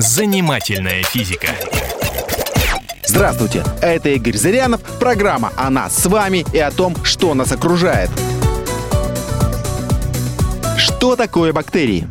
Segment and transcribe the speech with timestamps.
[0.00, 1.48] Занимательная физика.
[3.04, 8.08] Здравствуйте, это Игорь Зырянов, программа о нас с вами и о том, что нас окружает.
[10.78, 12.08] Что такое бактерии?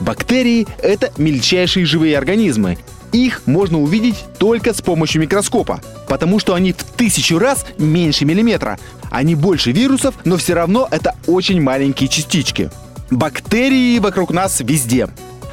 [0.00, 2.76] Бактерии– это мельчайшие живые организмы.
[3.12, 8.78] Их можно увидеть только с помощью микроскопа, потому что они в тысячу раз меньше миллиметра.
[9.10, 12.70] Они больше вирусов, но все равно это очень маленькие частички.
[13.10, 15.08] Бактерии вокруг нас везде.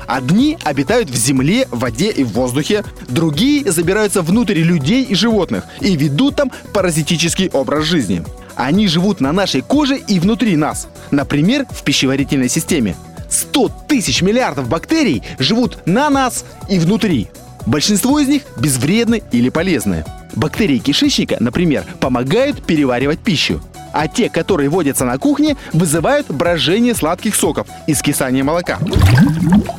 [0.10, 5.96] Одни обитают в земле, воде и в воздухе, другие забираются внутрь людей и животных и
[5.96, 8.24] ведут там паразитический образ жизни.
[8.56, 12.96] Они живут на нашей коже и внутри нас, например, в пищеварительной системе.
[13.30, 17.28] 100 тысяч миллиардов бактерий живут на нас и внутри.
[17.68, 20.06] Большинство из них безвредны или полезны.
[20.34, 23.62] Бактерии кишечника, например, помогают переваривать пищу
[23.94, 28.80] а те, которые водятся на кухне, вызывают брожение сладких соков и скисание молока.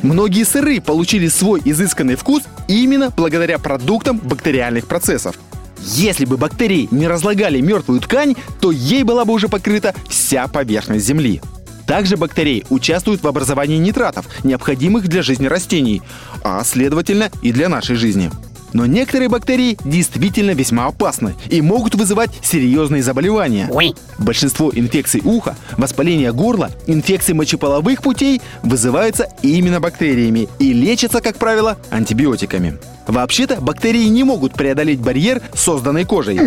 [0.01, 5.37] Многие сыры получили свой изысканный вкус именно благодаря продуктам бактериальных процессов.
[5.83, 11.05] Если бы бактерии не разлагали мертвую ткань, то ей была бы уже покрыта вся поверхность
[11.05, 11.41] Земли.
[11.87, 16.01] Также бактерии участвуют в образовании нитратов, необходимых для жизни растений,
[16.43, 18.31] а следовательно и для нашей жизни.
[18.73, 23.69] Но некоторые бактерии действительно весьма опасны и могут вызывать серьезные заболевания.
[23.71, 23.93] Ой.
[24.17, 31.77] Большинство инфекций уха, воспаления горла, инфекций мочеполовых путей вызываются именно бактериями и лечатся, как правило,
[31.89, 32.77] антибиотиками.
[33.07, 36.39] Вообще-то бактерии не могут преодолеть барьер, созданный кожей.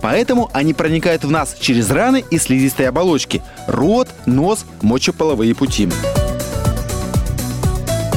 [0.00, 5.88] Поэтому они проникают в нас через раны и слизистые оболочки– рот, нос, мочеполовые пути.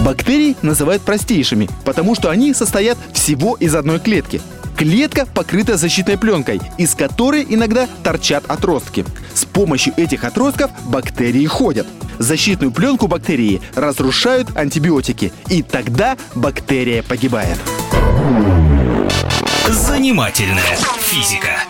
[0.03, 4.41] Бактерии называют простейшими, потому что они состоят всего из одной клетки.
[4.75, 9.05] Клетка покрыта защитной пленкой, из которой иногда торчат отростки.
[9.33, 11.87] С помощью этих отростков бактерии ходят.
[12.19, 17.57] Защитную пленку бактерии разрушают антибиотики, и тогда бактерия погибает.
[19.69, 21.63] Занимательная физика.